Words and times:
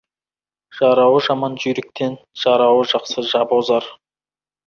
Жарауы 0.77 1.19
жаман 1.25 1.57
жүйріктен, 1.65 2.17
жарауы 2.45 2.87
жақсы 2.95 3.27
жабы 3.35 3.61
озар. 3.61 3.93